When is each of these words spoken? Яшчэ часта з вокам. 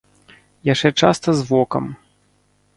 Яшчэ 0.73 0.89
часта 1.03 1.37
з 1.43 1.47
вокам. 1.53 1.85